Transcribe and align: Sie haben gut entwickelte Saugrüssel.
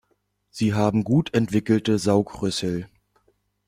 Sie 0.49 0.73
haben 0.73 1.03
gut 1.03 1.31
entwickelte 1.35 1.99
Saugrüssel. 1.99 2.89